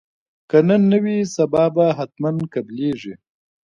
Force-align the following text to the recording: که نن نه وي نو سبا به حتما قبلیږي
که 0.49 0.57
نن 0.67 0.81
نه 0.91 0.97
وي 1.03 1.17
نو 1.23 1.29
سبا 1.35 1.63
به 1.75 1.85
حتما 1.97 2.31
قبلیږي 2.53 3.13